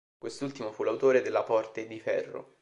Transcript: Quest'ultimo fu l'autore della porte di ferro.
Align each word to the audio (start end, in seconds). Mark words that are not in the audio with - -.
Quest'ultimo 0.17 0.71
fu 0.71 0.81
l'autore 0.81 1.21
della 1.21 1.43
porte 1.43 1.85
di 1.85 1.99
ferro. 1.99 2.55